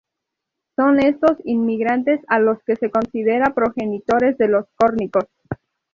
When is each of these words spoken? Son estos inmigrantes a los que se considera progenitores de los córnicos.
Son 0.75 0.99
estos 0.99 1.37
inmigrantes 1.43 2.21
a 2.27 2.39
los 2.39 2.57
que 2.63 2.75
se 2.75 2.89
considera 2.89 3.53
progenitores 3.53 4.35
de 4.39 4.47
los 4.47 4.65
córnicos. 4.73 5.25